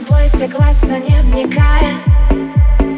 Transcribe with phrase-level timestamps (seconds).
[0.00, 1.94] тобой согласна, не вникая.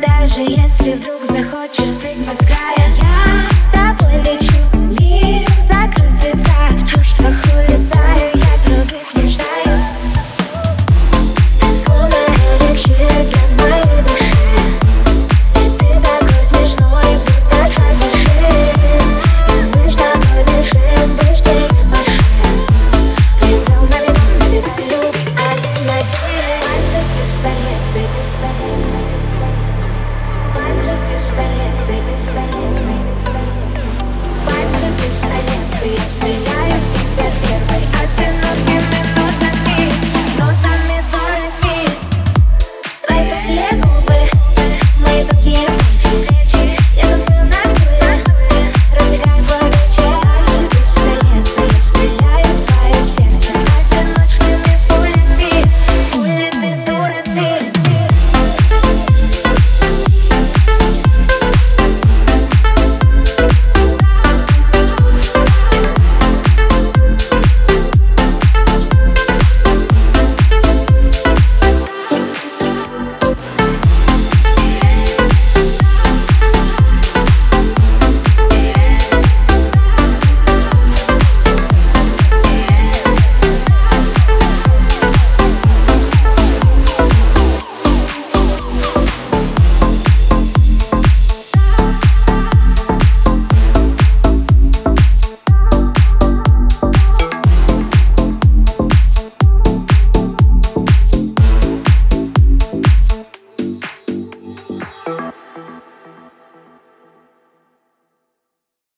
[0.00, 2.92] Даже если вдруг захочешь спрыгнуть с края.
[2.96, 3.77] Я